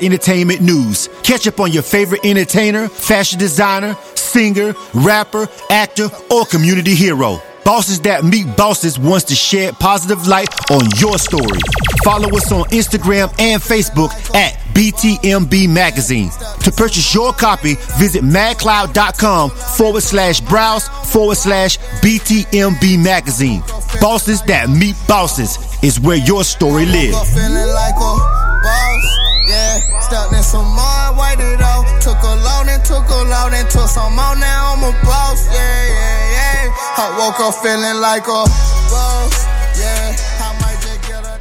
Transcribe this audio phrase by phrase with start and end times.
[0.00, 1.08] Entertainment news.
[1.24, 7.42] Catch up on your favorite entertainer, fashion designer, singer, rapper, actor, or community hero.
[7.64, 11.58] Bosses that meet bosses wants to shed positive light on your story.
[12.04, 16.30] Follow us on Instagram and Facebook at BTMB Magazine.
[16.62, 23.62] To purchase your copy, visit magcloud.com forward slash browse forward slash BTMB Magazine.
[24.00, 27.34] Bosses that meet bosses is where your story lives.
[29.48, 31.88] Yeah, stepped in some more, wiped it off.
[32.04, 34.36] Took a load and took a load and took some more.
[34.36, 35.46] Now I'm a boss.
[35.48, 37.00] Yeah, yeah, yeah.
[37.00, 38.44] I woke up feeling like a
[38.92, 39.46] boss.
[39.80, 41.40] Yeah, I might just get a.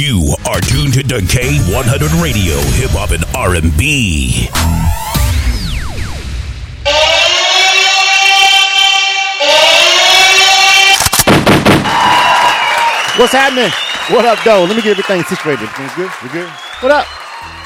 [0.00, 4.48] You are tuned to K100 Radio, Hip Hop and R&B.
[13.20, 13.70] What's happening?
[14.08, 14.64] What up, though?
[14.64, 15.68] Let me get everything situated.
[15.68, 16.10] Everything's good?
[16.22, 16.48] We good?
[16.80, 17.04] What up?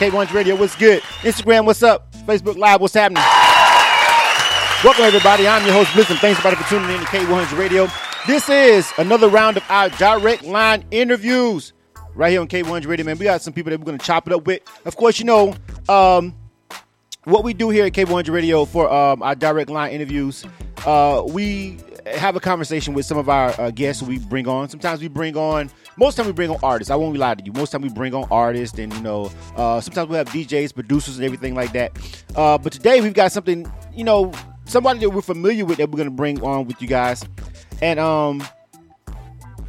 [0.00, 1.04] K1's Radio, what's good?
[1.22, 2.10] Instagram, what's up?
[2.26, 3.22] Facebook Live, what's happening?
[4.82, 5.46] Welcome, everybody.
[5.46, 6.18] I'm your host, Blizzard.
[6.18, 7.86] Thanks, everybody, for tuning in to K100 Radio.
[8.26, 11.73] This is another round of our direct line interviews
[12.14, 13.18] right here on K100 Radio, man.
[13.18, 14.62] We got some people that we're going to chop it up with.
[14.84, 15.54] Of course, you know,
[15.88, 16.34] um,
[17.24, 20.44] what we do here at K100 Radio for um, our direct line interviews,
[20.86, 24.68] uh, we have a conversation with some of our uh, guests we bring on.
[24.68, 26.90] Sometimes we bring on, most time we bring on artists.
[26.90, 27.52] I won't lie to you.
[27.52, 31.16] Most time we bring on artists, and you know, uh, sometimes we have DJs, producers,
[31.16, 31.92] and everything like that.
[32.36, 34.32] Uh, but today we've got something, you know,
[34.66, 37.24] somebody that we're familiar with that we're going to bring on with you guys,
[37.80, 38.42] and um.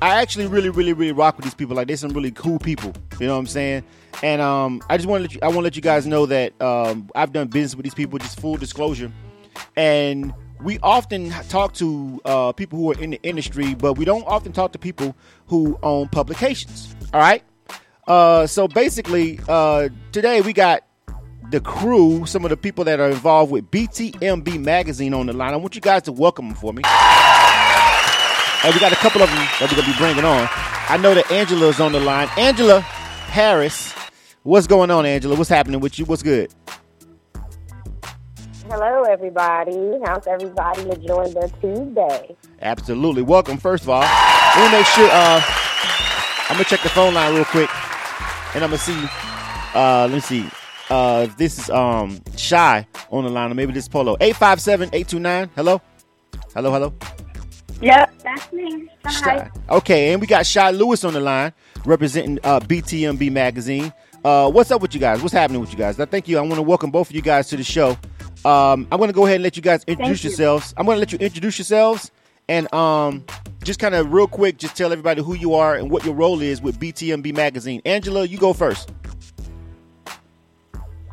[0.02, 1.76] I actually really, really, really rock with these people.
[1.76, 2.94] Like, they're some really cool people.
[3.20, 3.84] You know what I'm saying?
[4.24, 5.40] And um, I just want to let you.
[5.42, 8.20] I want to let you guys know that um, I've done business with these people.
[8.20, 9.12] Just full disclosure,
[9.76, 14.26] and we often talk to uh, people who are in the industry, but we don't
[14.26, 15.16] often talk to people
[15.48, 16.96] who own publications.
[17.14, 17.44] All right.
[18.08, 20.84] Uh, so basically, uh, today we got
[21.52, 25.54] the crew, some of the people that are involved with BTMB magazine on the line.
[25.54, 26.84] I want you guys to welcome them for me.
[28.66, 30.50] And we got a couple of them that we're gonna be bringing on.
[30.90, 32.28] I know that Angela is on the line.
[32.36, 33.94] Angela Harris,
[34.42, 35.36] what's going on, Angela?
[35.36, 36.06] What's happening with you?
[36.06, 36.52] What's good?
[38.68, 40.00] Hello, everybody.
[40.04, 42.36] How's everybody enjoying their Tuesday?
[42.60, 43.22] Absolutely.
[43.22, 44.02] Welcome, first of all.
[44.02, 45.44] Let me make sure uh
[46.50, 47.70] I'm gonna check the phone line real quick
[48.56, 49.00] and I'm gonna see
[49.76, 50.50] uh let me see.
[50.90, 54.18] Uh if this is um Shy on the line, or maybe this is Polo.
[54.18, 55.52] 857-829.
[55.56, 55.80] Hello?
[56.56, 56.94] Hello, hello.
[57.82, 58.90] Yep, that's me.
[59.06, 59.52] Hi.
[59.70, 61.54] Okay, and we got Shy Lewis on the line
[61.86, 63.94] representing uh, BTMB magazine.
[64.24, 65.22] Uh, what's up with you guys?
[65.22, 66.00] What's happening with you guys?
[66.00, 66.38] I thank you.
[66.38, 67.92] I want to welcome both of you guys to the show.
[68.44, 70.30] Um, I'm going to go ahead and let you guys introduce you.
[70.30, 70.74] yourselves.
[70.78, 72.12] I'm going to let you introduce yourselves
[72.48, 73.26] and um,
[73.64, 76.42] just kind of real quick, just tell everybody who you are and what your role
[76.42, 77.82] is with BTMB magazine.
[77.86, 78.92] Angela, you go first.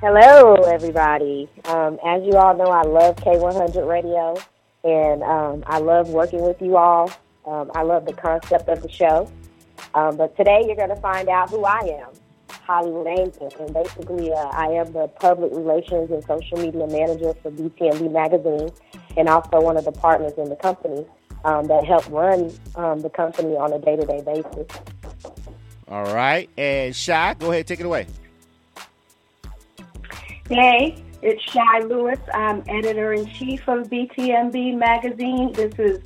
[0.00, 1.48] Hello, everybody.
[1.66, 4.36] Um, as you all know, I love K100 Radio,
[4.84, 7.10] and um, I love working with you all.
[7.46, 9.30] Um, I love the concept of the show.
[9.94, 12.08] Um, but today, you're going to find out who I am,
[12.48, 17.50] Hollywood Angel, and basically, uh, I am the public relations and social media manager for
[17.50, 18.70] BTMB Magazine,
[19.16, 21.04] and also one of the partners in the company
[21.44, 24.66] um, that help run um, the company on a day-to-day basis.
[25.88, 26.48] All right.
[26.56, 28.06] And Shy, go ahead, take it away.
[30.48, 32.18] Hey, it's Shy Lewis.
[32.34, 35.52] I'm editor in chief of BTMB magazine.
[35.52, 36.00] This is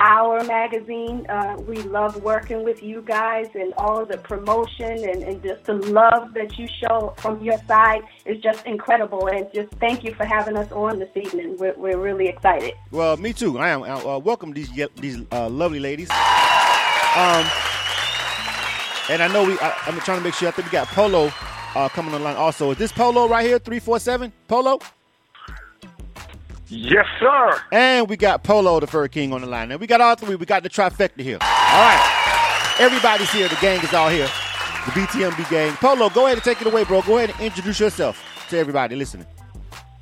[0.00, 1.26] our magazine.
[1.28, 5.74] Uh, we love working with you guys and all the promotion and, and just the
[5.74, 9.28] love that you show from your side is just incredible.
[9.28, 11.56] And just thank you for having us on this evening.
[11.58, 12.72] We're, we're really excited.
[12.90, 13.58] Well, me too.
[13.58, 13.82] I am.
[13.82, 16.10] Uh, welcome these these uh, lovely ladies.
[16.10, 17.44] Um,
[19.10, 19.58] and I know we.
[19.60, 20.48] I, am trying to make sure.
[20.48, 21.30] I think we got Polo
[21.74, 22.70] uh, coming online also.
[22.70, 23.58] Is this Polo right here?
[23.58, 24.32] Three four seven.
[24.48, 24.78] Polo.
[26.68, 27.60] Yes, sir.
[27.70, 29.70] And we got Polo, the Fur King, on the line.
[29.70, 30.36] And we got all three.
[30.36, 31.36] We got the trifecta here.
[31.40, 32.76] All right.
[32.78, 33.48] Everybody's here.
[33.48, 34.26] The gang is all here.
[34.86, 35.72] The BTMB gang.
[35.74, 37.02] Polo, go ahead and take it away, bro.
[37.02, 39.26] Go ahead and introduce yourself to everybody listening.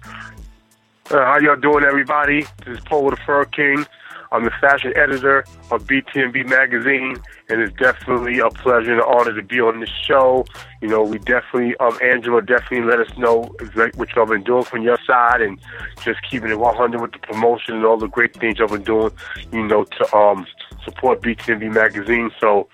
[0.05, 2.43] Uh, how y'all doing, everybody?
[2.65, 3.85] This is Polo, the Fur King.
[4.33, 7.17] I'm the fashion editor of BTMB Magazine,
[7.49, 10.45] and it's definitely a pleasure and an honor to be on this show.
[10.81, 13.53] You know, we definitely, um, Angela definitely let us know
[13.97, 15.61] what y'all been doing from your side and
[16.05, 19.11] just keeping it 100 with the promotion and all the great things y'all been doing,
[19.51, 20.47] you know, to um,
[20.85, 22.31] support BTMB Magazine.
[22.39, 22.69] So,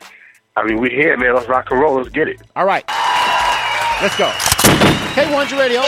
[0.56, 1.34] I mean, we're here, man.
[1.34, 1.96] Let's rock and roll.
[1.96, 2.42] Let's get it.
[2.54, 2.84] All right.
[4.02, 4.30] Let's go.
[5.14, 5.80] K100 Radio.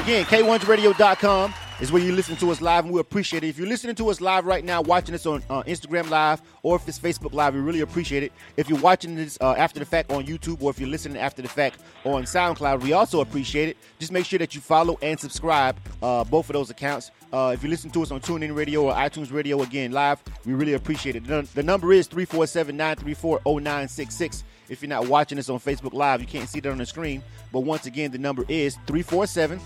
[0.00, 3.48] Again, K100Radio.com is where you listen to us live, and we appreciate it.
[3.48, 6.76] If you're listening to us live right now, watching us on uh, Instagram Live, or
[6.76, 8.32] if it's Facebook Live, we really appreciate it.
[8.56, 11.42] If you're watching this uh, after the fact on YouTube, or if you're listening after
[11.42, 13.76] the fact on SoundCloud, we also appreciate it.
[13.98, 17.10] Just make sure that you follow and subscribe uh, both of those accounts.
[17.32, 20.52] Uh, if you listen to us on TuneIn Radio or iTunes Radio, again, live, we
[20.52, 21.24] really appreciate it.
[21.26, 24.44] The, the number is 347 934 0966.
[24.68, 27.22] If you're not watching this on Facebook Live, you can't see that on the screen.
[27.50, 29.60] But once again, the number is 347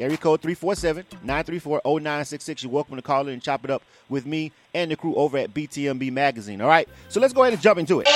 [0.00, 2.62] Area code 347-934-0966.
[2.62, 5.38] You're welcome to call in and chop it up with me and the crew over
[5.38, 6.60] at BTMB Magazine.
[6.60, 6.88] All right.
[7.08, 8.08] So let's go ahead and jump into it.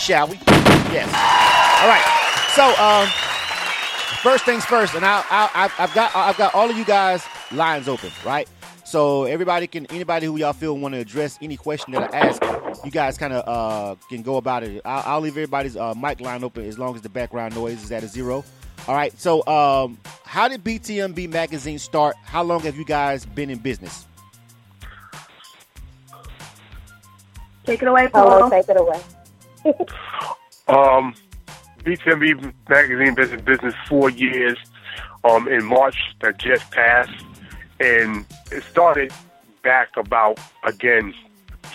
[0.00, 0.34] Shall we?
[0.92, 1.08] Yes.
[1.82, 2.04] All right.
[2.54, 3.08] So um,
[4.22, 7.88] first things first, and I, I, I've got I've got all of you guys lines
[7.88, 8.48] open, right?
[8.84, 12.84] So everybody can anybody who y'all feel want to address any question that I ask,
[12.84, 14.82] you guys kind of uh, can go about it.
[14.84, 17.90] I'll, I'll leave everybody's uh, mic line open as long as the background noise is
[17.90, 18.44] at a zero.
[18.86, 19.18] All right.
[19.18, 22.16] So, um, how did BTMB magazine start?
[22.24, 24.06] How long have you guys been in business?
[27.64, 28.50] Take it away, Paul.
[28.50, 29.00] take it away.
[30.68, 31.14] um,
[31.78, 34.58] BTMB magazine been in business four years.
[35.24, 37.24] Um, in March that just passed,
[37.80, 39.10] and it started
[39.62, 41.14] back about again,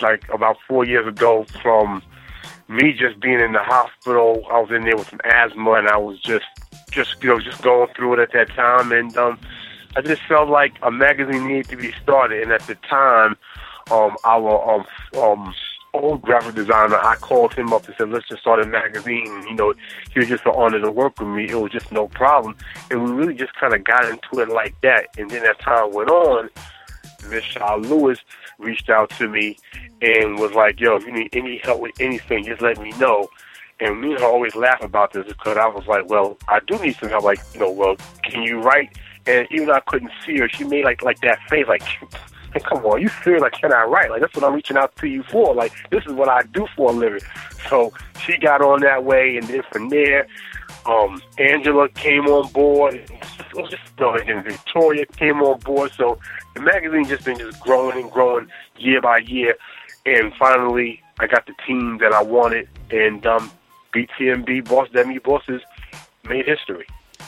[0.00, 2.00] like about four years ago from
[2.68, 4.46] me just being in the hospital.
[4.52, 6.44] I was in there with some asthma, and I was just
[6.90, 9.38] just you know just going through it at that time, and um,
[9.96, 12.42] I just felt like a magazine needed to be started.
[12.42, 13.36] And at the time,
[13.90, 14.86] um, our um,
[15.20, 15.54] um,
[15.94, 19.54] old graphic designer, I called him up and said, "Let's just start a magazine." You
[19.54, 19.74] know,
[20.12, 21.48] he was just an honor to work with me.
[21.48, 22.56] It was just no problem,
[22.90, 25.06] and we really just kind of got into it like that.
[25.18, 26.50] And then as time went on,
[27.42, 28.18] Shaw Lewis
[28.58, 29.58] reached out to me
[30.02, 33.28] and was like, "Yo, if you need any help with anything, just let me know."
[33.80, 36.78] And me and her always laugh about this because I was like, well, I do
[36.78, 37.24] need some help.
[37.24, 38.96] Like, you know, well, can you write?
[39.26, 41.82] And even though I couldn't see her, she made like like that face, like,
[42.52, 43.42] hey, come on, you serious?
[43.42, 44.10] Like, can I write?
[44.10, 45.54] Like, that's what I'm reaching out to you for.
[45.54, 47.20] Like, this is what I do for a living.
[47.68, 47.92] So
[48.24, 50.26] she got on that way, and then from there,
[50.86, 52.94] um, Angela came on board.
[52.94, 53.82] It was just,
[54.28, 55.92] and Victoria came on board.
[55.92, 56.18] So
[56.54, 58.48] the magazine just been just growing and growing
[58.78, 59.56] year by year.
[60.06, 63.50] And finally, I got the team that I wanted, and um,
[63.94, 65.62] BTMB Boss Demi Bosses
[66.28, 66.86] made history.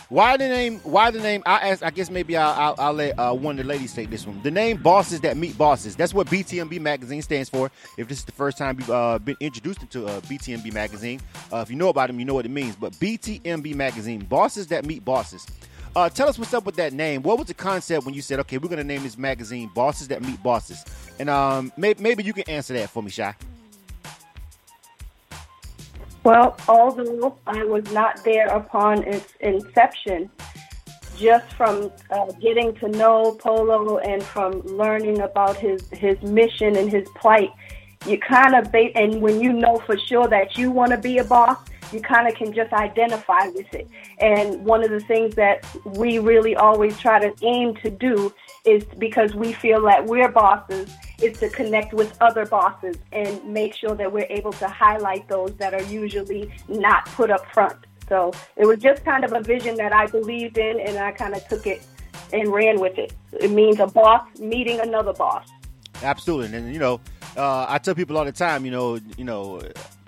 [0.09, 0.79] Why the name?
[0.81, 1.43] Why the name?
[1.47, 1.83] I ask.
[1.83, 4.43] I guess maybe I'll, I'll, I'll let uh, one of the ladies take this one.
[4.43, 7.71] The name "Bosses That Meet Bosses." That's what BTMB magazine stands for.
[7.97, 11.59] If this is the first time you've uh, been introduced into uh, BTMB magazine, uh,
[11.59, 12.77] if you know about them, you know what it means.
[12.77, 15.47] But BTMB magazine, "Bosses That Meet Bosses."
[15.97, 17.23] Uh, tell us what's up with that name.
[17.23, 20.09] What was the concept when you said, "Okay, we're going to name this magazine "Bosses
[20.09, 20.85] That Meet Bosses"?
[21.21, 23.35] And um, may- maybe you can answer that for me, Shy.
[26.25, 30.31] Well, although I was not there upon its inception,
[31.17, 36.91] just from uh, getting to know Polo and from learning about his, his mission and
[36.91, 37.51] his plight,
[38.07, 41.19] you kind of, ba- and when you know for sure that you want to be
[41.19, 41.59] a boss,
[41.93, 43.89] you kind of can just identify with it.
[44.19, 48.33] And one of the things that we really always try to aim to do
[48.65, 53.75] is because we feel that we're bosses is to connect with other bosses and make
[53.75, 57.77] sure that we're able to highlight those that are usually not put up front.
[58.09, 61.35] So it was just kind of a vision that I believed in and I kind
[61.35, 61.85] of took it
[62.33, 63.13] and ran with it.
[63.33, 65.49] It means a boss meeting another boss.
[66.03, 66.57] Absolutely.
[66.57, 67.01] And, you know,
[67.37, 69.61] uh, I tell people all the time, you know, you know,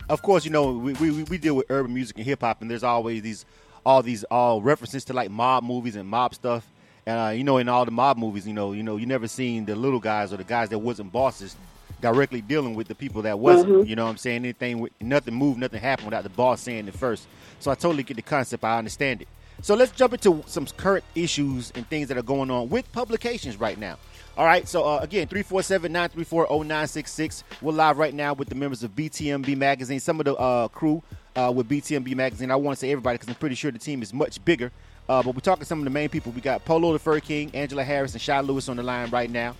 [0.09, 2.71] of course, you know, we, we, we deal with urban music and hip hop, and
[2.71, 3.47] there's always these
[3.87, 6.67] all these all references to like mob movies and mob stuff.
[7.07, 9.67] Uh, you know, in all the mob movies, you know, you know, you never seen
[9.67, 11.55] the little guys or the guys that wasn't bosses
[12.01, 13.71] directly dealing with the people that wasn't.
[13.71, 13.87] Mhm.
[13.87, 14.45] You know what I'm saying?
[14.45, 17.27] Anything, with, nothing moved, nothing happened without the boss saying it first.
[17.61, 18.65] So I totally get the concept.
[18.65, 19.29] I understand it.
[19.63, 23.59] So let's jump into some current issues and things that are going on with publications
[23.59, 23.97] right now.
[24.37, 27.45] All right, so uh, again, 347-934-0966.
[27.63, 31.03] We're live right now with the members of BTMB Magazine, some of the uh, crew
[31.37, 32.51] uh, with BTMB Magazine.
[32.51, 34.73] I want to say everybody because I'm pretty sure the team is much bigger.
[35.09, 36.33] Uh, but we're talking some of the main people.
[36.33, 39.31] We got Polo the Fur King, Angela Harris, and Shy Lewis on the line right
[39.31, 39.55] now.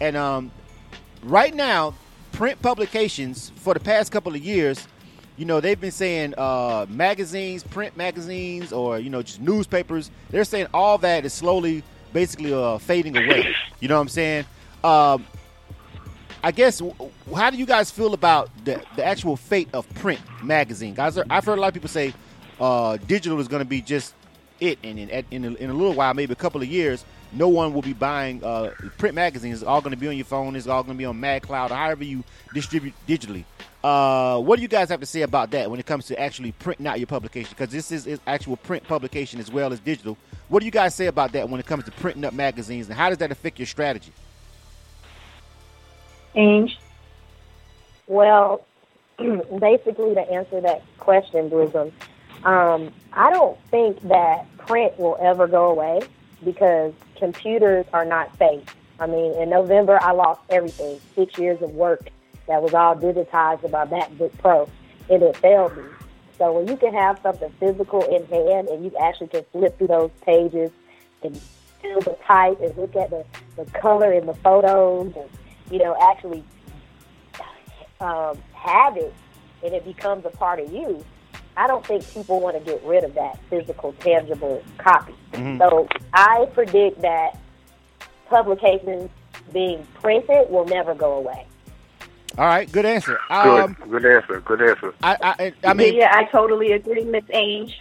[0.00, 0.50] And um,
[1.22, 1.94] right now,
[2.32, 4.86] print publications for the past couple of years,
[5.36, 10.10] you know, they've been saying uh, magazines, print magazines, or you know, just newspapers.
[10.30, 13.54] They're saying all that is slowly, basically, uh, fading away.
[13.80, 14.44] You know what I'm saying?
[14.84, 15.26] Um,
[16.42, 16.82] I guess,
[17.34, 20.94] how do you guys feel about the, the actual fate of print magazine?
[20.94, 22.14] Guys, I've heard a lot of people say
[22.58, 24.14] uh, digital is going to be just
[24.60, 27.48] it, and in, in, a, in a little while, maybe a couple of years, no
[27.48, 29.62] one will be buying uh, print magazines.
[29.62, 30.56] It's all going to be on your phone.
[30.56, 32.24] It's all going to be on MagCloud however you
[32.54, 33.44] distribute digitally.
[33.82, 36.52] Uh, what do you guys have to say about that when it comes to actually
[36.52, 37.54] printing out your publication?
[37.56, 40.18] Because this is, is actual print publication as well as digital.
[40.48, 42.96] What do you guys say about that when it comes to printing up magazines, and
[42.96, 44.12] how does that affect your strategy?
[46.34, 46.78] Ange.
[48.06, 48.66] Well,
[49.18, 51.92] basically, to answer that question, Bosom,
[52.44, 56.00] um, I don't think that print will ever go away
[56.44, 58.64] because computers are not safe.
[58.98, 62.10] I mean, in November, I lost everything six years of work
[62.46, 64.68] that was all digitized by MacBook Pro,
[65.08, 65.84] and it failed me.
[66.36, 69.88] So when you can have something physical in hand and you actually can flip through
[69.88, 70.70] those pages
[71.22, 71.36] and
[71.82, 73.24] feel the type and look at the,
[73.56, 75.28] the color in the photos and,
[75.70, 76.42] you know, actually
[78.00, 79.14] um, have it
[79.62, 81.04] and it becomes a part of you,
[81.60, 85.14] I don't think people want to get rid of that physical, tangible copy.
[85.32, 85.58] Mhm.
[85.58, 87.36] So I predict that
[88.30, 89.10] publications
[89.52, 91.44] being printed will never go away.
[92.38, 93.18] All right, good answer.
[93.28, 94.40] Good, Um, good answer.
[94.40, 94.94] Good answer.
[95.02, 97.78] I, I, I mean, yeah, I totally agree, Miss Ange.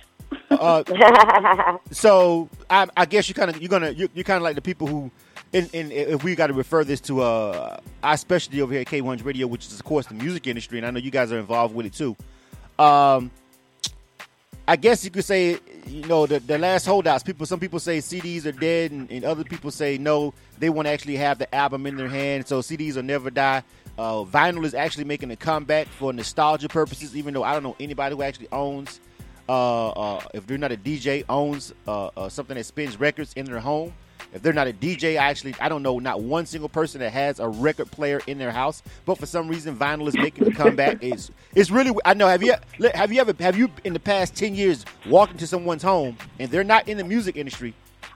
[0.52, 0.84] uh,
[1.92, 4.62] so I, I guess you kind of you're gonna you you kind of like the
[4.62, 5.10] people who,
[5.54, 8.88] in, in if we got to refer this to uh our specialty over here at
[8.88, 11.40] K1's Radio, which is of course the music industry, and I know you guys are
[11.40, 12.18] involved with it too.
[12.78, 13.32] Um,
[14.70, 15.58] I guess you could say
[15.88, 17.24] you know the the last holdouts.
[17.24, 20.86] People, some people say CDs are dead, and, and other people say no, they want
[20.86, 22.48] to actually have the album in their hand.
[22.48, 23.64] So CDs will never die.
[23.98, 27.76] Uh, vinyl is actually making a comeback for nostalgia purposes, even though I don't know
[27.80, 29.00] anybody who actually owns
[29.50, 33.46] uh, uh, if they're not a DJ, owns uh, uh, something that spins records in
[33.46, 33.92] their home.
[34.34, 37.12] If they're not a DJ, I actually I don't know not one single person that
[37.12, 38.84] has a record player in their house.
[39.06, 40.98] But for some reason, vinyl is making a comeback.
[41.02, 42.28] It's it's really I know.
[42.28, 42.54] Have you
[42.94, 46.50] have you ever have you in the past ten years walked into someone's home and
[46.52, 47.74] they're not in the music industry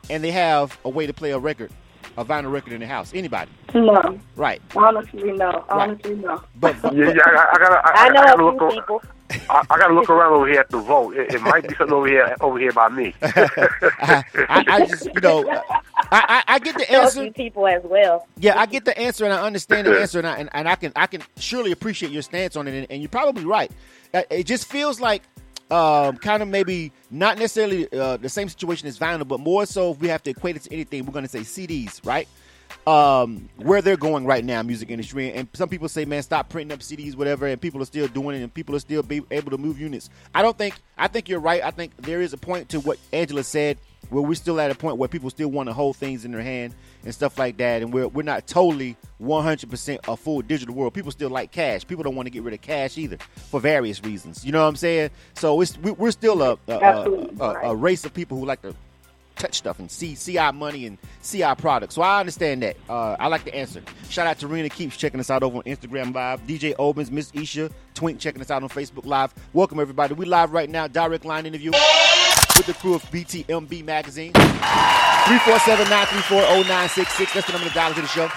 [0.10, 1.72] and they have a way to play a record,
[2.18, 3.12] a vinyl record in their house?
[3.14, 3.50] Anybody?
[3.74, 4.62] No, Right.
[4.76, 5.66] honestly, no.
[5.70, 6.44] Honestly, no.
[6.58, 8.60] But, Yeah, yeah, I, I gotta, I, I know gotta a look.
[8.72, 9.02] few people.
[9.32, 11.16] I, I gotta look around over here at the vote.
[11.16, 13.14] It, it might be something over here, over here by me.
[13.22, 15.64] I, I, I just you know I,
[16.12, 17.32] I, I get the answer.
[17.32, 18.28] people as well.
[18.38, 20.76] Yeah, I get the answer and I understand the answer, and I, and, and I
[20.76, 23.72] can I can surely appreciate your stance on it, and, and you're probably right.
[24.14, 25.24] Uh, It just feels like
[25.72, 29.92] um, kind of maybe not necessarily uh, the same situation as vinyl, but more so
[29.92, 32.28] if we have to equate it to anything, we're going to say CDs, right?
[32.86, 36.74] Um, where they're going right now, music industry, and some people say, "Man, stop printing
[36.74, 39.52] up CDs, whatever," and people are still doing it, and people are still be able
[39.52, 40.10] to move units.
[40.36, 40.76] I don't think.
[40.98, 41.64] I think you're right.
[41.64, 43.78] I think there is a point to what Angela said,
[44.10, 46.42] where we're still at a point where people still want to hold things in their
[46.42, 46.74] hand
[47.06, 50.94] and stuff like that, and we're we're not totally 100% a full digital world.
[50.94, 51.88] People still like cash.
[51.88, 53.18] People don't want to get rid of cash either
[53.50, 54.46] for various reasons.
[54.46, 55.10] You know what I'm saying?
[55.36, 56.74] So it's we, we're still a a,
[57.40, 58.76] a, a race of people who like to
[59.36, 61.96] touch stuff and see see our money and see our products.
[61.96, 62.78] So I understand that.
[62.90, 63.82] Uh, I like the answer.
[64.10, 66.46] Shout out to Rena Keeps checking us out over on Instagram Live.
[66.48, 69.34] DJ Obens, Miss Isha, Twink checking us out on Facebook Live.
[69.54, 70.14] Welcome everybody.
[70.14, 70.88] We live right now.
[70.88, 71.72] Direct line interview
[72.58, 74.34] with the crew of BTMB Magazine.
[74.34, 77.34] 347-934-0966.
[77.34, 78.30] That's the number to dial into the show.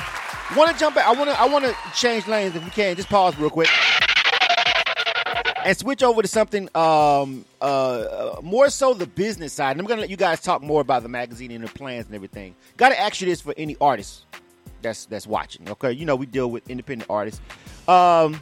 [0.57, 1.07] Want to jump back?
[1.07, 1.41] I want to.
[1.41, 2.95] I want to change lanes if we can.
[2.95, 3.69] Just pause real quick
[5.67, 9.73] and switch over to something um, uh, uh, more so the business side.
[9.73, 12.07] And I'm going to let you guys talk more about the magazine and the plans
[12.07, 12.55] and everything.
[12.77, 14.25] Got to ask you this for any artists
[14.81, 15.69] that's that's watching.
[15.69, 17.41] Okay, you know we deal with independent artists.
[17.89, 18.41] Um,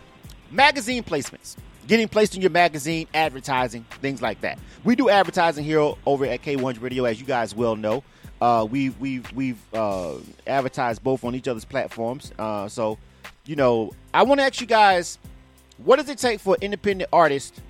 [0.50, 1.56] magazine placements,
[1.88, 4.58] getting placed in your magazine, advertising, things like that.
[4.84, 8.04] We do advertising here over at K1's Radio, as you guys well know.
[8.38, 10.16] Uh, we've we've we've uh,
[10.46, 12.32] advertised both on each other's platforms.
[12.38, 12.98] Uh, so,
[13.46, 15.18] you know, I want to ask you guys,
[15.78, 17.60] what does it take for an independent artist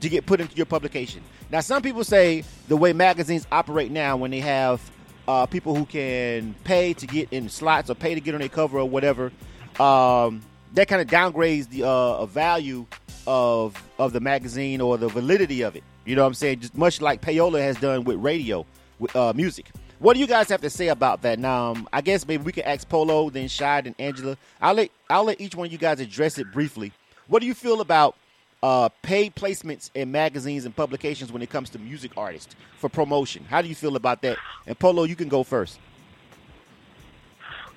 [0.00, 1.22] to get put into your publication?
[1.50, 4.80] Now, some people say the way magazines operate now, when they have
[5.26, 8.48] uh, people who can pay to get in slots or pay to get on a
[8.48, 9.32] cover or whatever.
[9.78, 10.42] Um,
[10.74, 12.86] that kind of downgrades the uh, value
[13.26, 15.84] of of the magazine or the validity of it.
[16.04, 16.60] You know what I'm saying?
[16.60, 18.64] Just much like Payola has done with radio,
[18.98, 19.70] with uh, music.
[19.98, 21.38] What do you guys have to say about that?
[21.38, 24.36] Now, um, I guess maybe we can ask Polo, then Shad and Angela.
[24.60, 26.92] I'll let I'll let each one of you guys address it briefly.
[27.28, 28.16] What do you feel about
[28.62, 33.44] uh, paid placements in magazines and publications when it comes to music artists for promotion?
[33.44, 34.38] How do you feel about that?
[34.66, 35.78] And Polo, you can go first.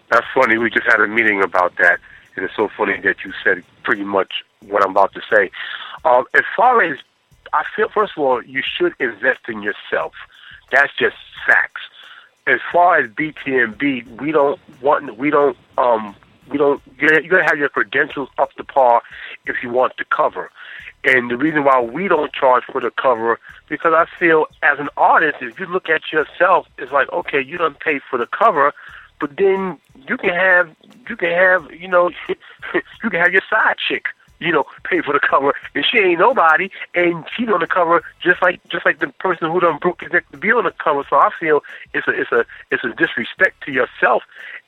[0.10, 0.58] That's funny.
[0.58, 2.00] We just had a meeting about that.
[2.36, 5.51] And It is so funny that you said pretty much what I'm about to say.
[6.05, 6.98] Um, as far as
[7.53, 10.13] I feel, first of all, you should invest in yourself.
[10.72, 11.15] That's just
[11.46, 11.81] facts.
[12.48, 16.15] As far as BTMB, we don't want, we don't, um,
[16.50, 16.81] we don't.
[17.00, 19.01] You gotta have your credentials up to par
[19.45, 20.51] if you want the cover.
[21.03, 24.89] And the reason why we don't charge for the cover because I feel as an
[24.98, 28.74] artist, if you look at yourself, it's like okay, you don't pay for the cover,
[29.19, 30.75] but then you can have
[31.10, 32.12] you can have you know
[32.74, 34.05] you can have your side chick
[34.41, 38.03] you know, pay for the cover, and she ain't nobody, and she's on the cover
[38.21, 40.71] just like just like the person who done broke his neck to be on the
[40.71, 41.05] cover.
[41.10, 44.24] So I feel it's a it's a it's a disrespect to yourself,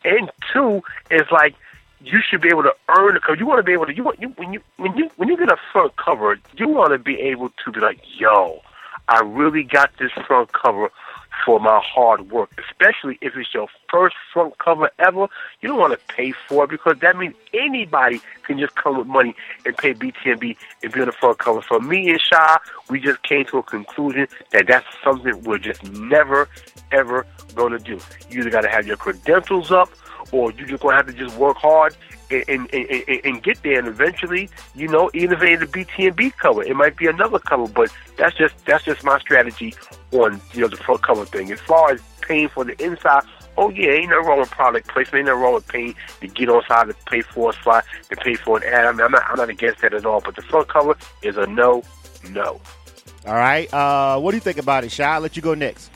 [0.06, 1.56] and two, it's like
[2.04, 3.38] you should be able to earn the cover.
[3.38, 5.38] You want to be able to you want you when you when you when you
[5.38, 8.62] get a front cover, you want to be able to be like, yo,
[9.08, 10.90] I really got this front cover
[11.46, 15.28] for my hard work, especially if it's your first front cover ever.
[15.62, 19.08] You don't want to pay for it because that means anybody can just come with
[19.08, 21.62] money and pay BTMB and be on the front cover.
[21.68, 22.58] So me and Shy,
[22.90, 26.48] we just came to a conclusion that that's something we're just never,
[26.92, 28.00] ever going to do.
[28.30, 29.90] You either got to have your credentials up
[30.34, 31.96] or you're just going to have to just work hard
[32.32, 33.78] and, and, and, and, get there.
[33.80, 37.40] And eventually, you know, even if it ain't a BTMB cover, it might be another
[37.40, 37.68] cover.
[37.68, 39.76] But that's just that's just my strategy
[40.12, 41.52] on you know the front cover thing.
[41.52, 43.24] As far as paying for the inside,
[43.58, 46.50] oh yeah, ain't no wrong with product placement, ain't no wrong with paying to get
[46.50, 48.86] on side to pay for a slot, to pay for an ad.
[48.86, 50.22] I mean, I'm not I'm not against that at all.
[50.22, 51.84] But the front cover is a no,
[52.30, 52.60] no.
[53.26, 53.72] All right.
[53.74, 55.04] Uh, what do you think about it, Shy?
[55.04, 55.92] I'll let you go next.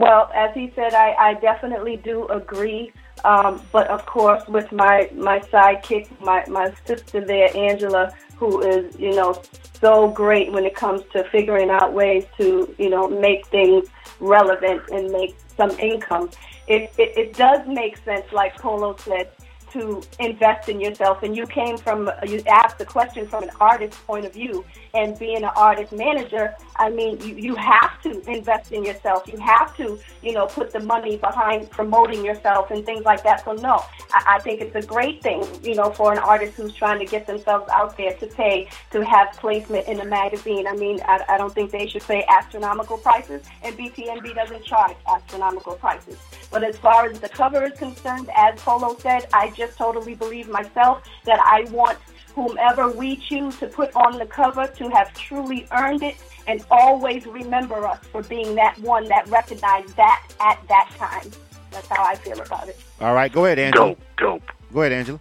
[0.00, 2.90] Well, as he said, I, I definitely do agree.
[3.22, 8.98] Um, but of course, with my my sidekick, my my sister there, Angela, who is
[8.98, 9.42] you know
[9.78, 13.88] so great when it comes to figuring out ways to you know make things
[14.20, 16.30] relevant and make some income.
[16.66, 19.30] It it, it does make sense, like Polo said,
[19.72, 21.22] to invest in yourself.
[21.22, 24.64] And you came from, you asked the question from an artist's point of view.
[24.94, 29.28] And being an artist manager, I mean, you, you have to invest in yourself.
[29.28, 33.44] You have to, you know, put the money behind promoting yourself and things like that.
[33.44, 36.74] So, no, I, I think it's a great thing, you know, for an artist who's
[36.74, 40.66] trying to get themselves out there to pay to have placement in a magazine.
[40.66, 44.96] I mean, I, I don't think they should pay astronomical prices, and BTMB doesn't charge
[45.06, 46.16] astronomical prices.
[46.50, 50.48] But as far as the cover is concerned, as Polo said, I just totally believe
[50.48, 51.98] myself that I want
[52.34, 57.26] whomever we choose to put on the cover to have truly earned it and always
[57.26, 61.30] remember us for being that one that recognized that at that time.
[61.70, 62.80] That's how I feel about it.
[63.00, 63.88] All right, go ahead, Angela.
[63.88, 64.42] Dope, dope.
[64.72, 65.20] Go ahead, Angela.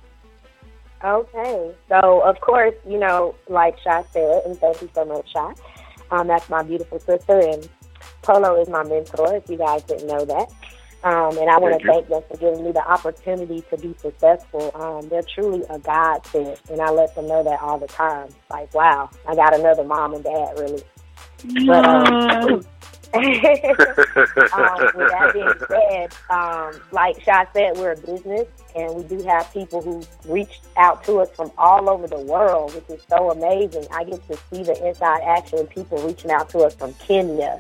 [1.04, 1.72] Okay.
[1.88, 5.54] So, of course, you know, like Shy said, and thank you so much, Shy.
[6.12, 7.70] Um, that's my beautiful sister, and
[8.22, 10.52] Polo is my mentor, if you guys didn't know that.
[11.04, 14.72] Um, and I want to thank them for giving me the opportunity to be successful.
[14.76, 18.30] Um, they're truly a godsend, and I let them know that all the time.
[18.50, 20.84] Like, wow, I got another mom and dad, really.
[21.66, 22.66] But um,
[23.14, 23.22] um,
[24.94, 29.52] with that being said, um, like Shy said, we're a business, and we do have
[29.54, 33.88] people who reached out to us from all over the world, which is so amazing.
[33.92, 37.60] I get to see the inside action, people reaching out to us from Kenya,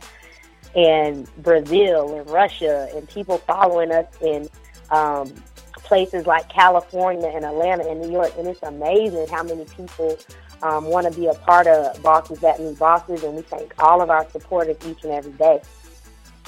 [0.75, 4.47] and Brazil and Russia and people following us in
[4.91, 5.33] um,
[5.73, 8.31] places like California and Atlanta and New York.
[8.37, 10.17] And it's amazing how many people
[10.61, 13.23] um, want to be a part of Bosses That Meet Bosses.
[13.23, 15.61] And we thank all of our supporters each and every day.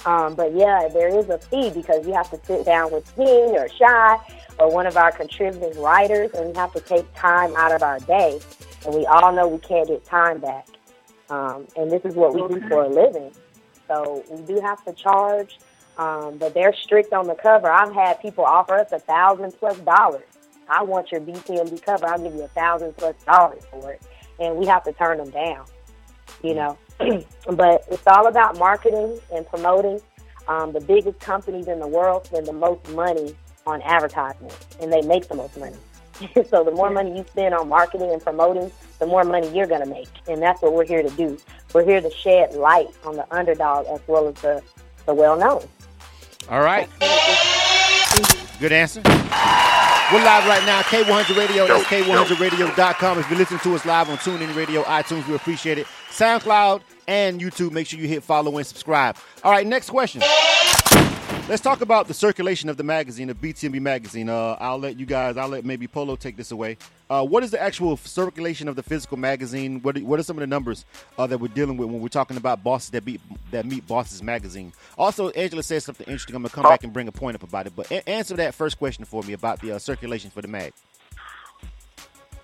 [0.05, 3.25] Um, but yeah, there is a fee because you have to sit down with me
[3.25, 4.17] or Shy
[4.57, 7.99] or one of our contributing writers, and we have to take time out of our
[7.99, 8.39] day.
[8.86, 10.67] And we all know we can't get time back.
[11.29, 13.31] Um, and this is what we do for a living.
[13.91, 15.60] So we do have to charge,
[15.97, 17.69] um, but they're strict on the cover.
[17.69, 20.23] I've had people offer us a thousand plus dollars.
[20.69, 22.08] I want your BTMB cover.
[22.08, 24.01] I'll give you a thousand plus dollars for it,
[24.39, 25.65] and we have to turn them down.
[26.41, 26.77] You know,
[27.51, 29.99] but it's all about marketing and promoting.
[30.47, 33.36] Um, the biggest companies in the world spend the most money
[33.67, 35.75] on advertisement, and they make the most money.
[36.49, 39.81] so the more money you spend on marketing and promoting, the more money you're going
[39.84, 40.10] to make.
[40.27, 41.38] And that's what we're here to do.
[41.73, 44.62] We're here to shed light on the underdog as well as the
[45.05, 45.63] so well known.
[46.49, 46.88] All right.
[48.60, 49.01] Good answer.
[50.12, 51.67] We're live right now, K100 Radio.
[51.67, 53.19] That's K100Radio.com.
[53.19, 55.88] If you're listening to us live on TuneIn Radio, iTunes, we appreciate it.
[56.10, 59.15] SoundCloud and YouTube, make sure you hit follow and subscribe.
[59.43, 60.21] All right, next question.
[61.49, 64.30] Let's talk about the circulation of the magazine, the BTMB magazine.
[64.30, 66.77] Uh, I'll let you guys, I'll let maybe Polo take this away.
[67.10, 69.82] Uh, what is the actual circulation of the physical magazine?
[69.82, 70.86] What are, what are some of the numbers
[71.17, 73.19] uh, that we're dealing with when we're talking about bosses that beat
[73.51, 74.71] that meet bosses magazine?
[74.97, 76.36] Also, Angela said something interesting.
[76.36, 77.75] I'm gonna come back and bring a point up about it.
[77.75, 80.71] But a- answer that first question for me about the uh, circulation for the mag.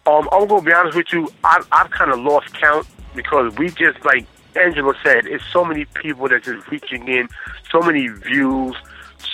[0.05, 1.31] Um, I'm gonna be honest with you.
[1.45, 5.85] I, I've kind of lost count because we just like Angela said, it's so many
[5.85, 7.29] people that just reaching in,
[7.69, 8.75] so many views,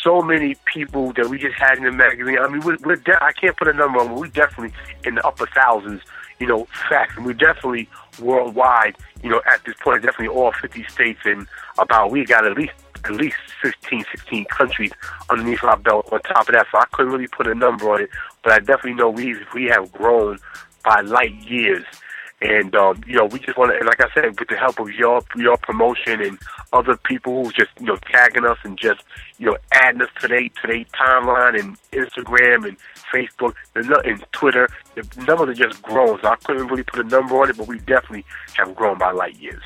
[0.03, 2.37] so many people that we just had in the magazine.
[2.39, 5.15] I mean, we're, we're de- I can't put a number on, but we're definitely in
[5.15, 6.01] the upper thousands.
[6.39, 7.87] You know, facts, and we're definitely
[8.19, 8.97] worldwide.
[9.21, 11.47] You know, at this point, definitely all 50 states and
[11.77, 12.73] about we got at least
[13.05, 14.91] at least 15, 16 countries
[15.29, 16.09] underneath our belt.
[16.11, 18.09] On top of that, so I couldn't really put a number on it,
[18.43, 20.39] but I definitely know we we have grown
[20.83, 21.85] by light years.
[22.43, 24.89] And um, you know, we just want to, like I said, with the help of
[24.89, 26.37] your your promotion and
[26.73, 29.01] other people who's just you know tagging us and just
[29.37, 32.77] you know adding us to their to their timeline and Instagram and
[33.13, 36.19] Facebook and Twitter, the numbers are just grown.
[36.21, 38.25] So I couldn't really put a number on it, but we definitely
[38.55, 39.63] have grown by light years.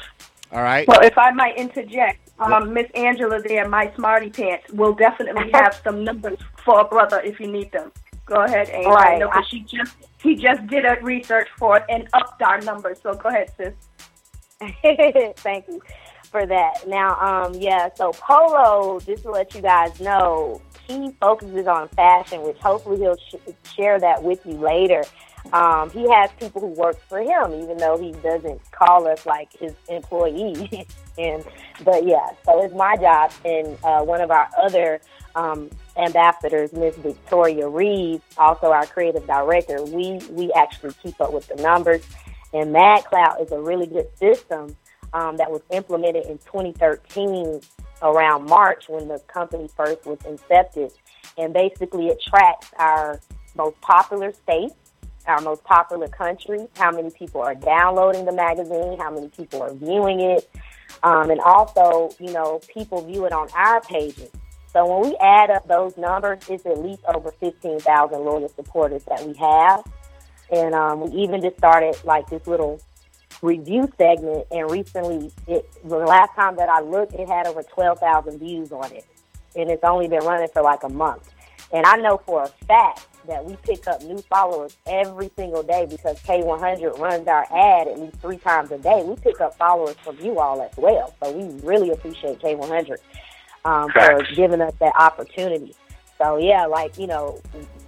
[0.52, 0.88] All right.
[0.88, 5.82] Well, if I might interject, um, Miss Angela there, my smarty pants, will definitely have
[5.84, 7.92] some numbers for a brother if you need them.
[8.28, 8.70] Go ahead.
[8.86, 9.22] Right.
[9.32, 13.00] 'cause she just he just did a research for it and upped our numbers.
[13.02, 13.74] So go ahead, sis.
[15.38, 15.82] Thank you
[16.32, 16.88] for that.
[16.88, 22.42] Now, um, yeah, so Polo, just to let you guys know, he focuses on fashion,
[22.44, 25.04] which hopefully he'll sh- share that with you later.
[25.54, 29.54] Um, he has people who work for him, even though he doesn't call us like
[29.58, 30.58] his employees.
[31.18, 31.46] and
[31.86, 35.00] but yeah, so it's my job, and uh, one of our other
[35.36, 39.84] um, ambassadors, Miss Victoria Reeves, also our creative director.
[39.84, 42.06] We we actually keep up with the numbers,
[42.54, 44.76] and MagCloud is a really good system
[45.14, 47.62] um, that was implemented in 2013
[48.02, 50.92] around March when the company first was incepted,
[51.38, 53.20] and basically it tracks our
[53.56, 54.76] most popular states
[55.28, 59.74] our most popular countries, how many people are downloading the magazine, how many people are
[59.74, 60.50] viewing it,
[61.04, 64.32] um, and also, you know, people view it on our pages.
[64.78, 69.26] So when we add up those numbers, it's at least over 15,000 loyal supporters that
[69.26, 69.84] we have.
[70.52, 72.80] And um, we even just started like this little
[73.42, 78.38] review segment, and recently, it, the last time that I looked, it had over 12,000
[78.38, 79.04] views on it.
[79.56, 81.28] And it's only been running for like a month.
[81.74, 85.88] And I know for a fact that we pick up new followers every single day
[85.90, 89.02] because K100 runs our ad at least three times a day.
[89.04, 91.16] We pick up followers from you all as well.
[91.24, 92.98] So we really appreciate K100
[93.68, 95.76] um, for giving us that opportunity.
[96.18, 97.40] So yeah, like, you know,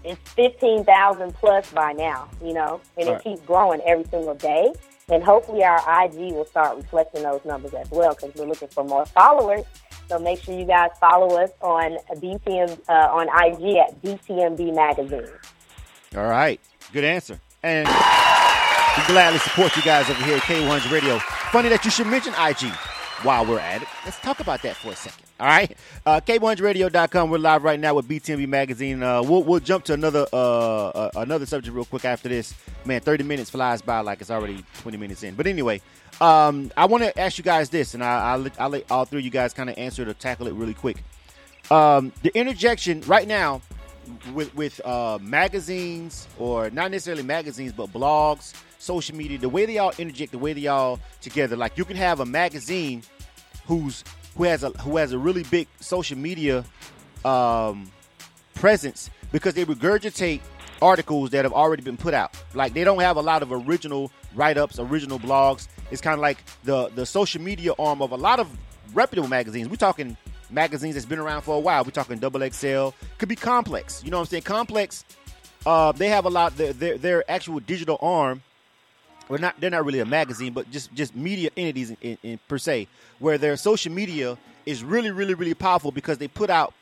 [0.04, 3.18] it's 15,000 plus by now, you know, and Right.
[3.18, 4.72] it keeps growing every single day.
[5.12, 8.84] And hopefully our IG will start reflecting those numbers as well because we're looking for
[8.84, 9.63] more followers.
[10.08, 15.28] So make sure you guys follow us on BTM uh, on IG at BTMB Magazine.
[16.15, 16.60] All right.
[16.94, 17.39] Good answer.
[17.63, 21.18] And we gladly support you guys over here at K1's Radio.
[21.52, 22.70] Funny that you should mention IG
[23.24, 23.88] while we're at it.
[24.06, 25.26] Let's talk about that for a second.
[25.39, 25.78] All right.
[26.06, 27.30] Uh, K100Radio.com.
[27.30, 29.02] We're live right now with BTMB Magazine.
[29.02, 32.54] Uh, we'll, we'll jump to another uh, uh, another subject real quick after this.
[32.84, 35.36] Man, 30 minutes flies by like it's already 20 minutes in.
[35.36, 35.80] But anyway,
[36.19, 39.06] um, I want to ask you guys this, and I, I'll, let- I'll let all
[39.06, 40.97] three of you guys kind of answer to tackle it really quick.
[41.71, 43.62] Um, the interjection right now
[44.34, 49.78] with with uh, magazines or not necessarily magazines, but blogs, social media, the way they
[49.78, 51.56] all interject, the way they all together.
[51.56, 53.04] Like you can have a magazine
[53.67, 54.04] who's
[54.39, 56.63] who has a who has a really big social media
[57.25, 57.91] um,
[58.56, 60.39] presence because they regurgitate
[60.82, 62.34] articles that have already been put out.
[62.54, 65.67] Like they don't have a lot of original write-ups, original blogs.
[65.91, 68.47] It's kind of like the the social media arm of a lot of
[68.93, 69.67] reputable magazines.
[69.67, 70.15] We're talking
[70.49, 71.84] magazines that's been around for a while.
[71.84, 72.91] We're talking Double XL.
[73.17, 74.02] Could be Complex.
[74.06, 74.43] You know what I'm saying?
[74.43, 75.04] Complex.
[75.65, 76.56] Uh, they have a lot.
[76.56, 78.41] Their, their their actual digital arm
[79.30, 82.39] well, not they're not really a magazine, but just just media entities in, in, in
[82.48, 82.88] per se,
[83.20, 86.74] where their social media is really, really, really powerful because they put out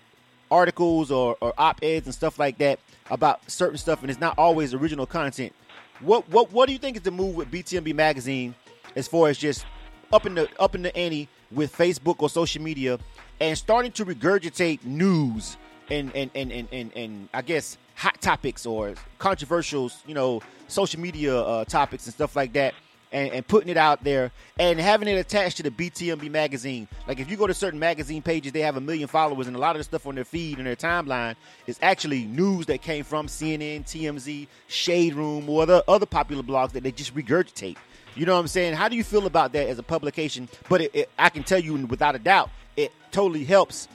[0.49, 2.79] articles or, or op eds and stuff like that
[3.10, 5.53] about certain stuff, and it's not always original content.
[5.99, 8.55] What what what do you think is the move with BTMB magazine
[8.95, 9.65] as far as just
[10.13, 12.97] up in the up in the ante with Facebook or social media
[13.39, 15.57] and starting to regurgitate news
[15.89, 20.99] and and and and, and, and I guess hot topics or controversial, you know, social
[21.01, 22.75] media uh, topics and stuff like that
[23.12, 26.88] and, and putting it out there and having it attached to the BTMB magazine.
[27.07, 29.60] Like if you go to certain magazine pages, they have a million followers, and a
[29.60, 33.03] lot of the stuff on their feed and their timeline is actually news that came
[33.03, 37.77] from CNN, TMZ, Shade Room, or other other popular blogs that they just regurgitate.
[38.15, 38.75] You know what I'm saying?
[38.75, 40.49] How do you feel about that as a publication?
[40.69, 43.88] But it, it, I can tell you without a doubt, it totally helps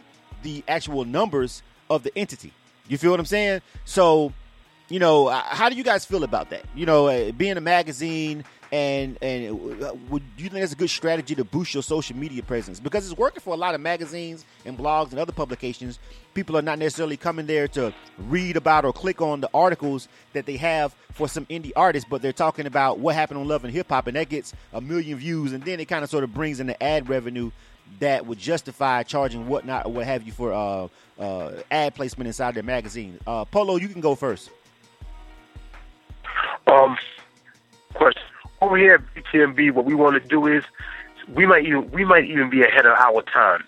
[0.43, 2.53] the actual numbers of the entity.
[2.89, 3.63] You feel what I'm saying?
[3.85, 4.33] So,
[4.89, 6.65] you know, uh, how do you guys feel about that?
[6.75, 11.35] You know, uh, being a magazine and and would you think that's a good strategy
[11.35, 14.79] to boost your social media presence because it's working for a lot of magazines and
[14.79, 15.99] blogs and other publications
[16.33, 20.47] people are not necessarily coming there to read about or click on the articles that
[20.47, 23.75] they have for some indie artists but they're talking about what happened on love and
[23.75, 26.33] hip hop and that gets a million views and then it kind of sort of
[26.33, 27.51] brings in the ad revenue
[28.01, 32.55] that would justify charging whatnot or what have you for uh, uh, ad placement inside
[32.55, 33.19] their magazine.
[33.27, 34.51] Uh, polo you can go first.
[36.67, 36.97] Um
[37.95, 38.23] question.
[38.61, 40.65] Over here at BTMB, what we want to do is
[41.35, 43.65] we might even we might even be ahead of our time,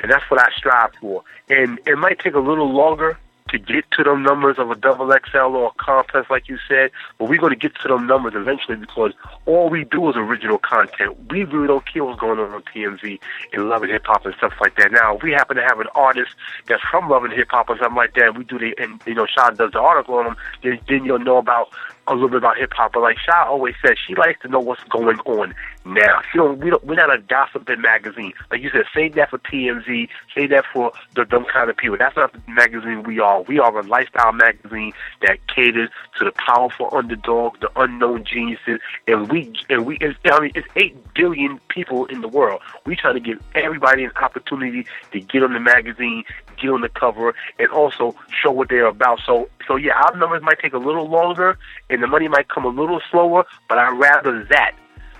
[0.00, 1.22] and that's what I strive for.
[1.48, 3.18] And it might take a little longer
[3.52, 6.90] to get to them numbers of a double XL or a complex, like you said,
[7.18, 9.12] but we're going to get to them numbers eventually because
[9.46, 11.16] all we do is original content.
[11.30, 13.20] We really don't care what's going on on TMZ
[13.52, 14.90] and Love and Hip Hop and stuff like that.
[14.90, 16.34] Now, if we happen to have an artist
[16.66, 19.14] that's from Love and Hip Hop or something like that, we do the, and you
[19.14, 21.68] know, Sean does the article on them, then, then you'll know about
[22.06, 24.58] a little bit about hip hop, but like Sha always says, she likes to know
[24.58, 26.20] what's going on now.
[26.30, 26.58] She don't.
[26.58, 26.84] We don't.
[26.84, 28.32] We're not a gossiping magazine.
[28.50, 30.08] Like you said, say that for TMZ.
[30.34, 31.96] say that for the dumb kind of people.
[31.96, 33.42] That's not the magazine we are.
[33.42, 39.30] We are a lifestyle magazine that caters to the powerful underdog, the unknown geniuses, and
[39.30, 39.96] we and we.
[40.00, 42.62] It's, I mean, it's eight billion people in the world.
[42.84, 46.24] We try to give everybody an opportunity to get on the magazine,
[46.62, 49.20] get on the cover, and also show what they're about.
[49.26, 51.58] So, so yeah, our numbers might take a little longer
[51.90, 54.74] and the money might come a little slower, but I'd rather that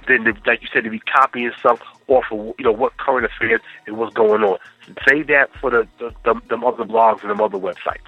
[0.09, 3.26] than, to, like you said, to be copying stuff off of you know what current
[3.26, 4.59] affairs and what's going on.
[5.09, 7.98] Save that for the the, the, the other blogs and the other websites.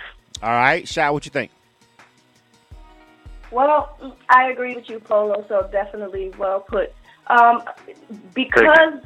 [0.42, 1.50] All right, Sha, what you think?
[3.50, 5.44] Well, I agree with you, Polo.
[5.48, 6.92] So definitely well put.
[7.28, 7.62] Um,
[8.34, 9.00] because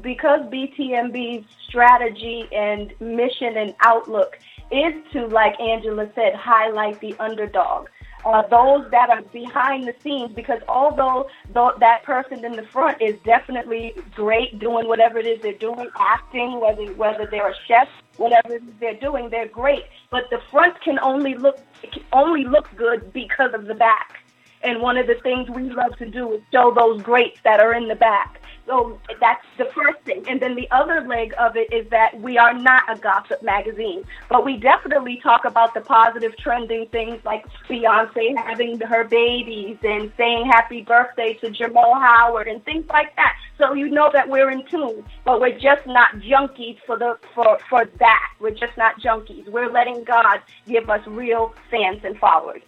[0.00, 4.38] because BTMB's strategy and mission and outlook
[4.72, 7.88] is to, like Angela said, highlight the underdog
[8.24, 13.00] uh, those that are behind the scenes because although th- that person in the front
[13.00, 17.88] is definitely great doing whatever it is they're doing, acting, whether whether they're a chef,
[18.16, 19.84] whatever they're doing, they're great.
[20.10, 24.23] But the front can only look can only look good because of the back.
[24.64, 27.74] And one of the things we love to do is show those greats that are
[27.74, 28.40] in the back.
[28.66, 30.24] So that's the first thing.
[30.26, 34.04] And then the other leg of it is that we are not a gossip magazine,
[34.28, 40.10] but we definitely talk about the positive trending things like Beyonce having her babies and
[40.16, 43.36] saying happy birthday to Jamal Howard and things like that.
[43.58, 47.58] So you know that we're in tune, but we're just not junkies for the for
[47.68, 48.32] for that.
[48.40, 49.46] We're just not junkies.
[49.48, 52.62] We're letting God give us real fans and followers.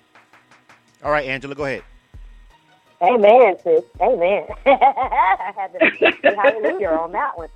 [1.03, 1.83] All right, Angela, go ahead.
[3.03, 3.85] Amen, sis.
[4.01, 4.47] Amen.
[4.67, 7.49] I had to say hallelujah on that one.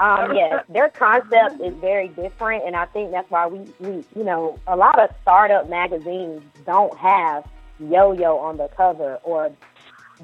[0.00, 4.24] Um, yeah, their concept is very different, and I think that's why we, we, you
[4.24, 7.46] know, a lot of startup magazines don't have
[7.78, 9.52] Yo-Yo on the cover or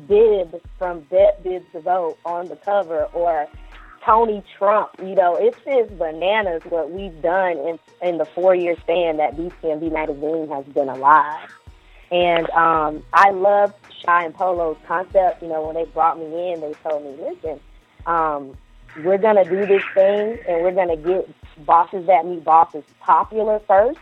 [0.08, 3.46] Bib from Bet Bibs to Vote on the cover or
[4.04, 4.90] Tony Trump.
[4.98, 9.36] You know, it's just bananas what we've done in in the four year span that
[9.36, 11.48] BTMB magazine has been alive.
[12.10, 15.42] And um, I love Shy and Polo's concept.
[15.42, 17.60] You know, when they brought me in, they told me, listen,
[18.06, 18.56] um,
[19.04, 21.28] we're going to do this thing and we're going to get
[21.66, 23.98] bosses that meet bosses popular first.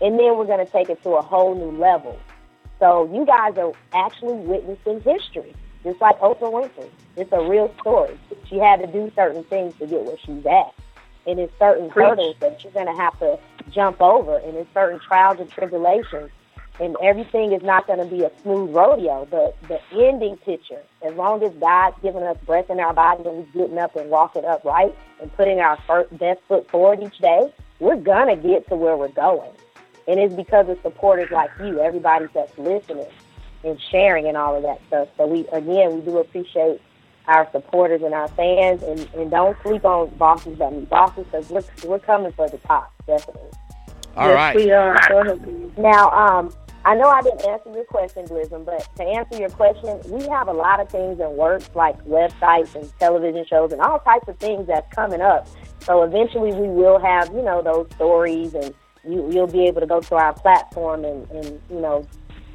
[0.00, 2.18] And then we're going to take it to a whole new level.
[2.78, 6.88] So you guys are actually witnessing history, just like Oprah Winfrey.
[7.16, 8.18] It's a real story.
[8.48, 10.72] She had to do certain things to get where she's at.
[11.26, 13.38] And it's certain hurdles that you're going to have to
[13.70, 16.30] jump over, and it's certain trials and tribulations
[16.80, 19.28] and everything is not going to be a smooth rodeo.
[19.30, 23.36] But the ending picture, as long as God's giving us breath in our body and
[23.38, 27.52] we're getting up and walking upright and putting our first, best foot forward each day,
[27.78, 29.50] we're going to get to where we're going.
[30.08, 33.06] And it's because of supporters like you, everybody that's listening
[33.62, 35.08] and sharing and all of that stuff.
[35.18, 36.80] So we, again, we do appreciate
[37.26, 41.48] our supporters and our fans, and, and don't sleep on bosses that meet bosses because
[41.50, 43.50] we're, we're coming for the top, definitely.
[44.16, 44.56] All yes, right.
[44.56, 44.96] we are.
[45.76, 46.52] Now, um,
[46.84, 50.48] I know I didn't answer your question, Blizzard, but to answer your question, we have
[50.48, 54.38] a lot of things in works like websites and television shows and all types of
[54.38, 55.46] things that's coming up.
[55.80, 59.86] So eventually we will have, you know, those stories and you, you'll be able to
[59.86, 62.06] go to our platform and, and you know,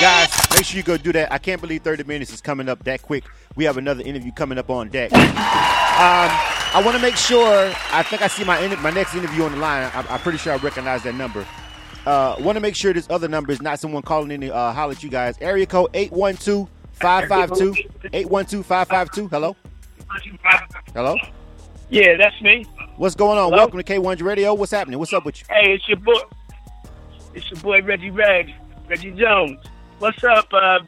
[0.00, 1.32] Guys, make sure you go do that.
[1.32, 3.24] I can't believe 30 minutes is coming up that quick.
[3.56, 5.12] We have another interview coming up on deck.
[5.12, 6.30] Um,
[6.72, 7.72] I want to make sure.
[7.92, 9.90] I think I see my my next interview on the line.
[9.92, 11.44] I'm, I'm pretty sure I recognize that number.
[12.06, 14.72] Uh, want to make sure this other number is not someone calling in to uh,
[14.72, 15.36] holler at you guys.
[15.40, 19.28] Area code 812 552 812 552.
[19.28, 19.56] Hello?
[20.94, 21.16] Hello?
[21.88, 22.64] Yeah, that's me.
[22.96, 23.50] What's going on?
[23.50, 23.56] Hello?
[23.56, 24.54] Welcome to K1 Radio.
[24.54, 24.98] What's happening?
[24.98, 25.46] What's up with you?
[25.48, 26.20] Hey, it's your boy.
[27.34, 28.52] It's your boy Reggie Reg,
[28.88, 29.58] Reggie Jones.
[29.98, 30.80] What's up, uh,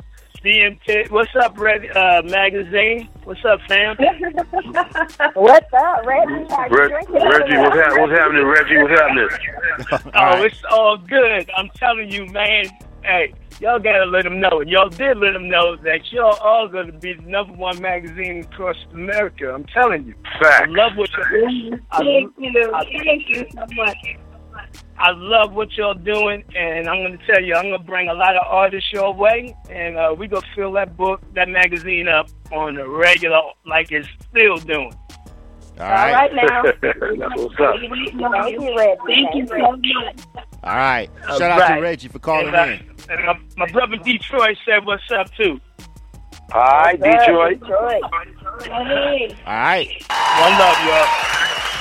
[0.45, 1.11] BMT?
[1.11, 3.09] What's up, Red uh, Magazine?
[3.25, 3.97] What's up, fam?
[5.35, 6.47] What's up, Reggie?
[6.51, 7.85] Are you Reg- Reggie, what's, there?
[7.85, 8.79] hap- what's happening, Reggie?
[8.79, 10.13] What's happening?
[10.15, 11.51] oh, it's all good.
[11.57, 12.67] I'm telling you, man.
[13.05, 14.61] Hey, y'all gotta let them know.
[14.67, 18.77] Y'all did let them know that y'all all gonna be the number one magazine across
[18.93, 19.53] America.
[19.53, 20.15] I'm telling you.
[20.25, 21.81] I love what you're doing.
[21.99, 22.71] Thank you.
[22.73, 23.97] I- Thank you so much.
[24.99, 28.37] I love what y'all doing, and I'm gonna tell you, I'm gonna bring a lot
[28.37, 32.77] of artists your way, and uh, we gonna fill that book, that magazine up on
[32.79, 34.93] a regular, like it's still doing.
[35.81, 36.13] All All right.
[36.13, 36.63] right now.
[36.83, 37.75] That's what's up.
[37.81, 38.97] Thank you, Reggie.
[39.07, 40.21] Thank you so much.
[40.65, 41.11] All right.
[41.29, 42.97] All Shout out to Reggie for calling and, uh, in.
[43.11, 45.61] and my, my brother Detroit said, "What's up, too?"
[46.53, 47.61] All right, Detroit.
[47.61, 48.03] Detroit.
[48.05, 48.85] All
[49.47, 49.89] right.
[50.09, 51.07] One love, y'all.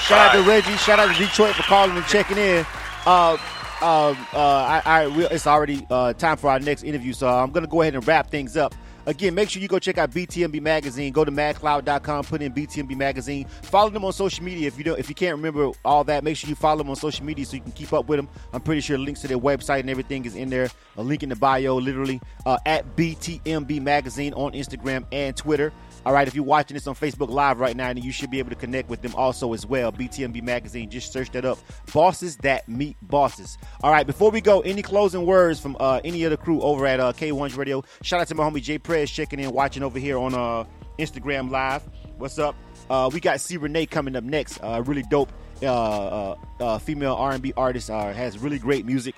[0.02, 0.76] Shout out to Reggie.
[0.78, 2.66] Shout out to Detroit for calling and checking in.
[3.06, 3.38] Uh,
[3.82, 7.52] um, uh, I, I, we, it's already uh, time for our next interview, so I'm
[7.52, 8.76] going to go ahead and wrap things up.
[9.06, 11.12] Again, make sure you go check out BTMB Magazine.
[11.12, 13.48] Go to magcloud.com, put in BTMB Magazine.
[13.64, 14.68] Follow them on social media.
[14.68, 16.96] If you don't, if you can't remember all that, make sure you follow them on
[16.96, 18.30] social media so you can keep up with them.
[18.54, 20.70] I'm pretty sure links to their website and everything is in there.
[20.98, 25.74] A link in the bio, literally uh, at BTMB Magazine on Instagram and Twitter.
[26.06, 28.40] All right, if you're watching this on Facebook Live right now, then you should be
[28.40, 29.92] able to connect with them also as well.
[29.92, 31.60] BTMB Magazine, just search that up.
[31.94, 33.58] Bosses that meet bosses.
[33.84, 36.86] All right, before we go, any closing words from uh, any of the crew over
[36.88, 37.84] at uh, K1's Radio?
[38.02, 40.64] Shout out to my homie Jay Prez checking in, watching over here on uh,
[40.98, 41.84] Instagram Live.
[42.18, 42.56] What's up?
[42.90, 44.60] Uh, we got C Renee coming up next.
[44.62, 45.32] Uh, really dope
[45.64, 47.90] uh, uh, uh, female R&B artist.
[47.90, 49.16] Uh, has really great music.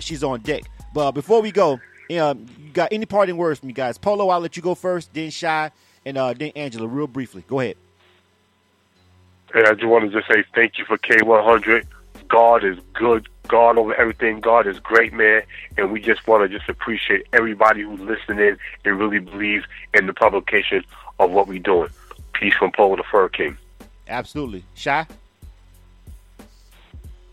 [0.00, 0.62] She's on deck.
[0.92, 1.78] But before we go,
[2.18, 3.98] um, you got any parting words from you guys?
[3.98, 5.12] Polo, I'll let you go first.
[5.14, 5.70] Then Shy,
[6.04, 7.44] and uh, then Angela, real briefly.
[7.48, 7.76] Go ahead.
[9.54, 11.86] And I just wanted to just say thank you for K100.
[12.28, 13.28] God is good.
[13.48, 14.40] God over everything.
[14.40, 15.42] God is great, man.
[15.76, 20.14] And we just want to just appreciate everybody who's listening and really believes in the
[20.14, 20.82] publication
[21.18, 21.90] of what we're doing.
[22.32, 23.56] Peace from Polo the Fur King.
[24.08, 24.64] Absolutely.
[24.74, 25.06] Shy?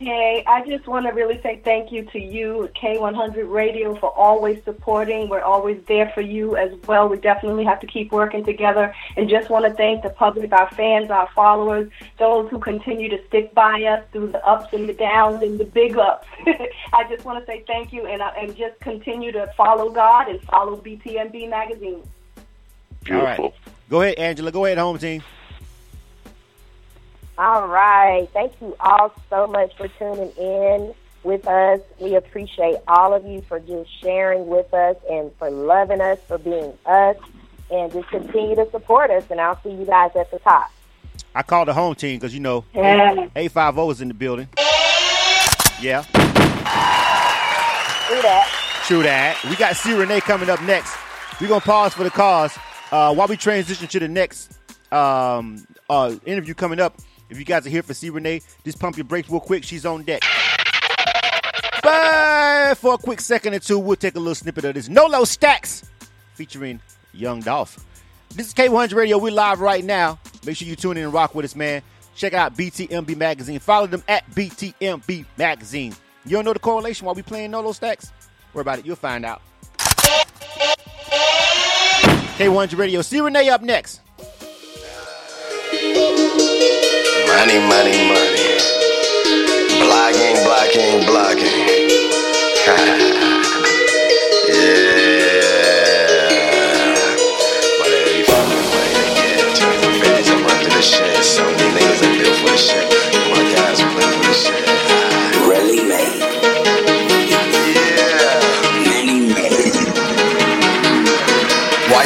[0.01, 4.63] Hey, I just want to really say thank you to you, K100 Radio, for always
[4.63, 5.29] supporting.
[5.29, 7.07] We're always there for you as well.
[7.07, 8.95] We definitely have to keep working together.
[9.15, 13.23] And just want to thank the public, our fans, our followers, those who continue to
[13.27, 16.27] stick by us through the ups and the downs and the big ups.
[16.47, 20.29] I just want to say thank you and, uh, and just continue to follow God
[20.29, 22.01] and follow BTMB Magazine.
[23.03, 23.45] Beautiful.
[23.45, 23.53] All right.
[23.87, 24.51] Go ahead, Angela.
[24.51, 25.21] Go ahead, home team.
[27.41, 28.29] All right.
[28.33, 31.79] Thank you all so much for tuning in with us.
[31.99, 36.37] We appreciate all of you for just sharing with us and for loving us, for
[36.37, 37.17] being us,
[37.71, 39.23] and just continue to support us.
[39.31, 40.69] And I'll see you guys at the top.
[41.33, 43.25] I called the home team because, you know, Yeah.
[43.35, 44.47] A50 is in the building.
[45.81, 46.13] Yeah, Do
[48.21, 48.83] that.
[48.85, 49.43] true that.
[49.49, 50.95] We got C Renee coming up next.
[51.41, 52.55] We're going to pause for the cause.
[52.91, 54.59] Uh, while we transition to the next
[54.91, 56.99] um, uh, interview coming up,
[57.31, 59.63] if you guys are here for C Renee, just pump your brakes real quick.
[59.63, 60.21] She's on deck.
[61.81, 65.23] But for a quick second or two, we'll take a little snippet of this Nolo
[65.23, 65.89] Stacks
[66.33, 66.81] featuring
[67.13, 67.83] Young Dolph.
[68.35, 69.17] This is K100 Radio.
[69.17, 70.19] We're live right now.
[70.45, 71.81] Make sure you tune in and rock with us, man.
[72.15, 73.59] Check out BTMB Magazine.
[73.59, 75.95] Follow them at BTMB Magazine.
[76.25, 78.11] You don't know the correlation while we playing Nolo Stacks?
[78.53, 78.85] Worry about it.
[78.85, 79.41] You'll find out.
[82.37, 83.01] K100 Radio.
[83.01, 84.01] C Renee up next.
[87.37, 88.57] Money, money, money.
[89.79, 91.57] Blocking, blocking, blocking.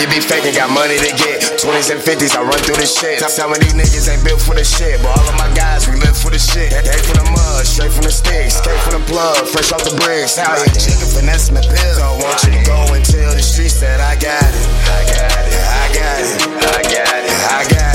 [0.06, 0.54] you be faking?
[0.54, 1.42] Got money to get.
[1.58, 3.20] 20s and 50s, I run through the shit.
[3.26, 5.98] Some of these niggas ain't built for the shit, but all of my guys, we
[5.98, 6.72] live for the shit.
[6.72, 9.96] Came from the mud, straight from the sticks, came from the plug, fresh off the
[9.98, 10.38] bricks.
[10.38, 11.98] How you chicken finesse my pills?
[11.98, 14.66] Don't want you to go and tell the streets that I got it.
[14.86, 17.95] I got it, I got it, I got it, I got it.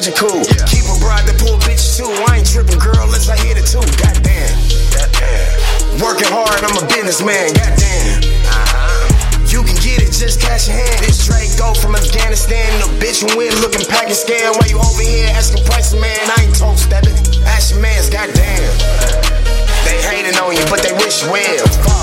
[0.00, 0.40] Pigeon cool.
[0.64, 2.08] Keep a bride that pull bitches too.
[2.08, 3.84] I ain't tripping, girl, unless I hit it too.
[4.00, 4.48] Goddamn,
[4.96, 6.00] goddamn.
[6.00, 7.52] Working hard, I'm a businessman.
[7.52, 8.24] Goddamn.
[8.48, 9.44] Uh-huh.
[9.44, 11.04] You can get it, just cash your hand.
[11.04, 12.64] This Drake go from Afghanistan.
[12.80, 14.56] The bitch and win looking packing scan.
[14.56, 17.16] While you over here asking prices, man, I ain't told stepping.
[17.44, 18.72] Ask your mans, goddamn.
[19.84, 21.66] They hating on you, but they wish you well.
[21.84, 21.99] Fuck.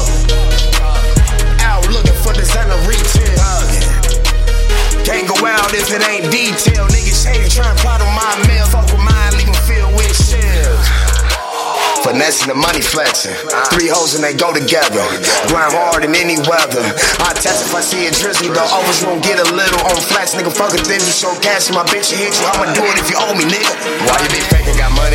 [12.17, 13.37] Finessing the money flexing.
[13.69, 15.05] Three hoes and they go together.
[15.53, 16.81] Grind hard in any weather.
[17.21, 18.65] I test if I see a drizzle, though.
[18.73, 20.49] Always won't get a little on flats, nigga.
[20.49, 21.69] Fuck a thing, you show cash.
[21.69, 22.49] My bitch, you hit you.
[22.49, 23.69] I'ma do it if you owe me, nigga.
[24.09, 24.73] Why you be faking?
[24.81, 25.05] Got money